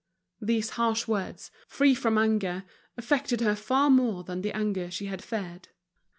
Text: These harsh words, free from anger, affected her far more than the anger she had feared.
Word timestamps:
These 0.41 0.71
harsh 0.81 1.07
words, 1.07 1.51
free 1.67 1.93
from 1.93 2.17
anger, 2.17 2.63
affected 2.97 3.39
her 3.41 3.55
far 3.55 3.91
more 3.91 4.23
than 4.23 4.41
the 4.41 4.51
anger 4.57 4.89
she 4.89 5.05
had 5.05 5.23
feared. 5.23 5.67